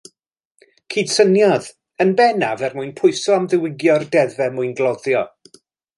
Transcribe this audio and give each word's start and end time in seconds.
Cydsyniodd, 0.93 1.67
yn 2.05 2.13
bennaf 2.21 2.65
er 2.69 2.75
mwyn 2.79 2.95
pwyso 3.01 3.37
am 3.37 3.45
ddiwygio'r 3.53 4.07
deddfau 4.17 4.57
mwyngloddio. 4.57 5.23